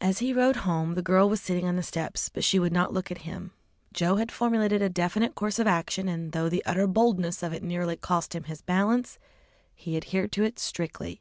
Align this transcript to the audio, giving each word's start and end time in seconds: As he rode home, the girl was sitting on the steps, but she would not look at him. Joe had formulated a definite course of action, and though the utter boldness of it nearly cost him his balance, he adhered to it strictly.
As 0.00 0.20
he 0.20 0.32
rode 0.32 0.56
home, 0.64 0.94
the 0.94 1.02
girl 1.02 1.28
was 1.28 1.42
sitting 1.42 1.66
on 1.66 1.76
the 1.76 1.82
steps, 1.82 2.30
but 2.30 2.42
she 2.42 2.58
would 2.58 2.72
not 2.72 2.94
look 2.94 3.10
at 3.10 3.18
him. 3.28 3.52
Joe 3.92 4.16
had 4.16 4.32
formulated 4.32 4.80
a 4.80 4.88
definite 4.88 5.34
course 5.34 5.58
of 5.58 5.66
action, 5.66 6.08
and 6.08 6.32
though 6.32 6.48
the 6.48 6.64
utter 6.64 6.86
boldness 6.86 7.42
of 7.42 7.52
it 7.52 7.62
nearly 7.62 7.96
cost 7.98 8.34
him 8.34 8.44
his 8.44 8.62
balance, 8.62 9.18
he 9.74 9.94
adhered 9.94 10.32
to 10.32 10.42
it 10.42 10.58
strictly. 10.58 11.20